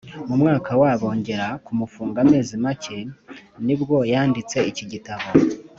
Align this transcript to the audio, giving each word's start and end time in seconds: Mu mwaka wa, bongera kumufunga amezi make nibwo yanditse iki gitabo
Mu 0.27 0.35
mwaka 0.41 0.71
wa, 0.81 0.91
bongera 1.01 1.47
kumufunga 1.65 2.17
amezi 2.25 2.53
make 2.63 2.97
nibwo 3.65 3.95
yanditse 4.11 4.57
iki 4.71 4.85
gitabo 4.91 5.25